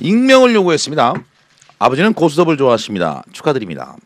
[0.00, 1.14] 익명을 요구했습니다.
[1.78, 3.22] 아버지는 고스톱을 좋아하십니다.
[3.32, 3.96] 축하드립니다.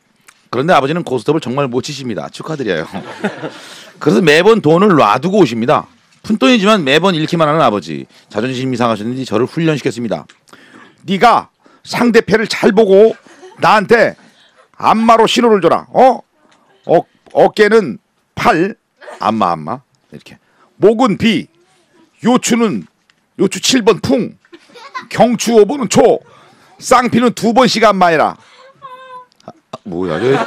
[0.50, 2.28] 그런데 아버지는 고스톱을 정말 못 치십니다.
[2.28, 2.86] 축하드려요.
[3.98, 5.86] 그래서 매번 돈을 놔두고 오십니다.
[6.22, 8.06] 푼돈이지만 매번 잃기만 하는 아버지.
[8.28, 10.26] 자존심이 상하셨는지 저를 훈련시켰습니다.
[11.02, 11.48] 네가
[11.84, 13.16] 상대패를 잘 보고
[13.60, 14.16] 나한테
[14.76, 15.86] 안마로 신호를 줘라.
[15.90, 16.18] 어?
[16.86, 17.00] 어
[17.32, 17.98] 어깨는
[18.34, 18.74] 팔,
[19.20, 20.38] 안마 안마 이렇게.
[20.76, 21.46] 목은 비,
[22.24, 22.86] 요추는
[23.38, 24.36] 요추 7번 풍,
[25.08, 26.20] 경추 5번은 초,
[26.78, 28.36] 쌍피는 두 번씩 안마해라.
[29.46, 29.52] 아,
[29.84, 30.20] 뭐야?
[30.20, 30.46] 저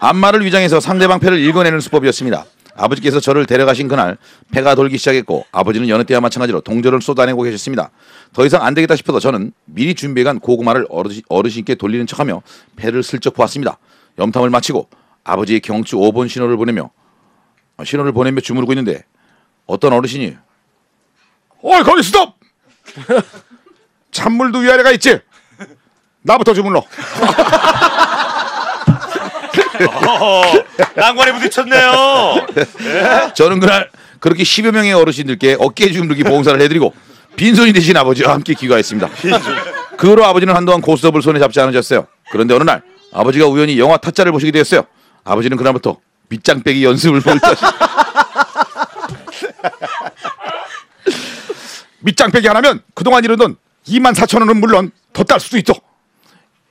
[0.00, 2.44] 안마를 위장해서 상대방 패를 읽어내는 수법이었습니다.
[2.74, 4.16] 아버지께서 저를 데려가신 그날
[4.50, 7.90] 패가 돌기 시작했고 아버지는 여느 때와 마찬가지로 동전을 쏟아내고 계셨습니다.
[8.32, 12.42] 더 이상 안 되겠다 싶어서 저는 미리 준비해간 고구마를 어르신, 어르신께 돌리는 척하며
[12.76, 13.78] 패를 슬쩍 보았습니다.
[14.18, 14.88] 염탐을 마치고
[15.24, 16.90] 아버지의 경추 5번 신호를 보내며
[17.76, 19.04] 아, 신호를 보내며 주무르고 있는데
[19.66, 20.36] 어떤 어르신이
[21.62, 22.34] 어이 거기 스톱!
[24.10, 25.20] 찬물도 위아래가 있지?
[26.22, 26.84] 나부터 주물러.
[30.94, 32.46] 난관에 부딪혔네요.
[33.34, 36.94] 저는 그날 그렇게 10여 명의 어르신들께 어깨 주무르기 봉사를 해드리고
[37.36, 39.08] 빈손이 되신 아버지와 함께 귀가했습니다.
[39.96, 42.06] 그 후로 아버지는 한동안 고스톱을 손에 잡지 않으셨어요.
[42.30, 44.84] 그런데 어느 날 아버지가 우연히 영화 타짜를 보시게 되었어요.
[45.24, 45.96] 아버지는 그날부터
[46.28, 47.50] 밑장 빼기 연습을 벌였다.
[52.02, 55.72] 밑장 빼기 하나면 그동안 이르던 2만 4천 원은 물론 더 딸 수도 있죠.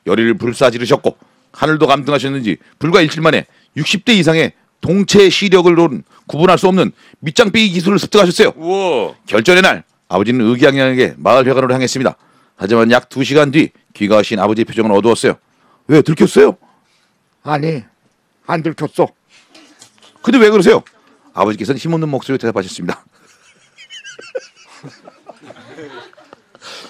[0.06, 1.18] 열의를 불사지르셨고
[1.52, 3.46] 하늘도 감등하셨는지 불과 일주일 만에
[3.78, 8.54] 60대 이상의 동체 시력으로는 구분할 수 없는 밑장 빼기 기술을 습득하셨어요.
[8.56, 9.14] 우와.
[9.28, 12.16] 결전의 날 아버지는 의기양양하게 마을 회관으로 향했습니다.
[12.56, 15.36] 하지만 약 2시간 뒤 귀가하신 아버지의 표정은 어두웠어요.
[15.88, 16.58] 왜 들켰어요?
[17.44, 17.84] 아니
[18.48, 19.08] 안 들켰어.
[20.22, 20.84] 근데 왜 그러세요?
[21.34, 23.06] 아버지께서는 힘없는 목소리로 대답하셨습니다.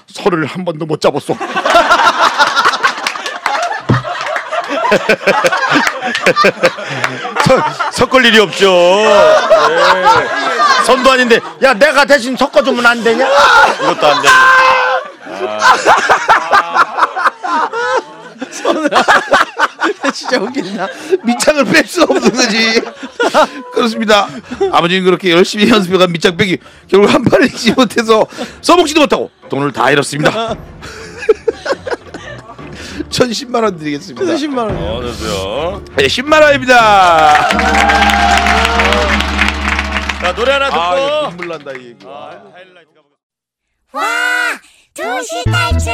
[0.08, 1.36] 설을 한 번도 못 잡았어.
[7.94, 8.70] 섞을 일이 없죠.
[8.70, 10.28] 네.
[10.86, 13.28] 선도 아닌데 야 내가 대신 섞어주면 안 되냐?
[13.82, 14.36] 이것도 안 되네.
[20.14, 20.88] 진짜 웃긴다.
[21.24, 22.82] 밑창을 뺄 수 없는 거지.
[23.74, 24.28] 그렇습니다.
[24.72, 26.58] 아버지는 그렇게 열심히 연습해간 밑장 빼기
[26.88, 28.26] 결국 한 판을 이기지 못해서
[28.62, 30.56] 써먹지도 못하고 돈을 다 잃었습니다.
[33.10, 34.26] 전 10만 원 드리겠습니다.
[34.26, 34.86] 10만 원이요.
[34.86, 35.84] 어, 됐어요.
[35.96, 37.50] 네, 10만 원입니다.
[40.22, 40.80] 자 노래 하나 듣고.
[40.80, 42.06] 아, 눈물 난다 이 얘기.
[42.06, 43.18] 아, 하이라이트 가보겠습니다.
[43.94, 44.02] 와,
[44.94, 45.94] 두시 탈출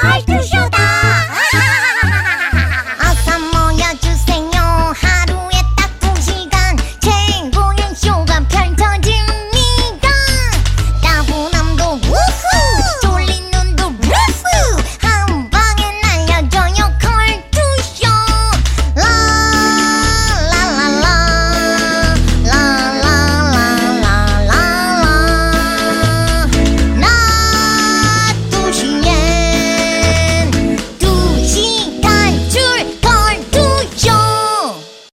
[0.00, 0.57] 걸투쇼다.